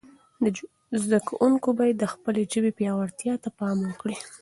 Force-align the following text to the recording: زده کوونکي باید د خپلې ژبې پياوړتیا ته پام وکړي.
زده 1.01 1.19
کوونکي 1.27 1.69
باید 1.79 1.95
د 1.99 2.05
خپلې 2.13 2.41
ژبې 2.51 2.71
پياوړتیا 2.77 3.33
ته 3.43 3.49
پام 3.59 3.77
وکړي. 3.83 4.17